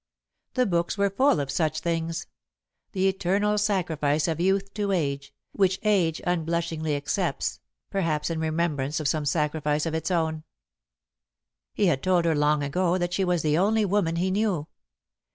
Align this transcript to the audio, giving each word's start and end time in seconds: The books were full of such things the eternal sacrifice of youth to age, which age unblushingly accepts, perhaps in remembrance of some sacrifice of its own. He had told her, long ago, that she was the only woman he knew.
The 0.55 0.65
books 0.65 0.97
were 0.97 1.11
full 1.11 1.39
of 1.39 1.51
such 1.51 1.81
things 1.81 2.25
the 2.91 3.07
eternal 3.07 3.59
sacrifice 3.59 4.27
of 4.27 4.39
youth 4.39 4.73
to 4.73 4.91
age, 4.91 5.31
which 5.51 5.77
age 5.83 6.19
unblushingly 6.25 6.95
accepts, 6.95 7.59
perhaps 7.91 8.31
in 8.31 8.39
remembrance 8.39 8.99
of 8.99 9.07
some 9.07 9.25
sacrifice 9.25 9.85
of 9.85 9.93
its 9.93 10.09
own. 10.09 10.43
He 11.75 11.85
had 11.85 12.01
told 12.01 12.25
her, 12.25 12.33
long 12.33 12.63
ago, 12.63 12.97
that 12.97 13.13
she 13.13 13.23
was 13.23 13.43
the 13.43 13.59
only 13.59 13.85
woman 13.85 14.15
he 14.15 14.31
knew. 14.31 14.65